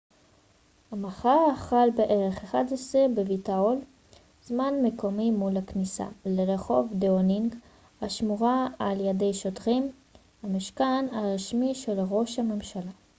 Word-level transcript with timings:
המחאה 0.91 1.47
החלה 1.51 1.91
בערך 1.95 2.55
ב-11:00 2.55 3.51
זמן 4.43 4.73
מקומי 4.83 5.29
utcּ+1 5.29 5.33
בווייטהול 5.33 5.33
מול 5.37 5.57
הכניסה 5.57 6.07
לרחוב 6.25 6.89
דאונינג 6.93 7.55
השמורה 8.01 8.67
על 8.79 8.99
ידי 8.99 9.33
שוטרים 9.33 9.91
המשכן 10.43 11.05
הרשמי 11.13 11.75
של 11.75 11.99
ראש 12.09 12.39
הממשלה 12.39 12.91